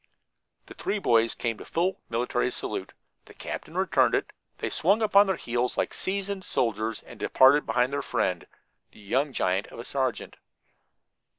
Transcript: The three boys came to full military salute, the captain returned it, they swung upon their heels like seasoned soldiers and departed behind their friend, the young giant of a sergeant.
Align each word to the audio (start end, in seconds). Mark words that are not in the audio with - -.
The 0.65 0.73
three 0.73 0.97
boys 0.97 1.35
came 1.35 1.59
to 1.59 1.63
full 1.65 2.01
military 2.09 2.49
salute, 2.49 2.93
the 3.25 3.35
captain 3.35 3.77
returned 3.77 4.15
it, 4.15 4.33
they 4.57 4.71
swung 4.71 4.99
upon 5.03 5.27
their 5.27 5.35
heels 5.35 5.77
like 5.77 5.93
seasoned 5.93 6.43
soldiers 6.43 7.03
and 7.03 7.19
departed 7.19 7.67
behind 7.67 7.93
their 7.93 8.01
friend, 8.01 8.47
the 8.91 8.99
young 8.99 9.31
giant 9.31 9.67
of 9.67 9.77
a 9.77 9.83
sergeant. 9.83 10.37